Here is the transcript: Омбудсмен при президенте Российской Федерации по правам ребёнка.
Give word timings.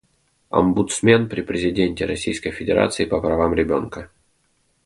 Омбудсмен 0.49 1.29
при 1.29 1.43
президенте 1.45 2.07
Российской 2.07 2.49
Федерации 2.49 3.05
по 3.05 3.21
правам 3.21 3.53
ребёнка. 3.53 4.09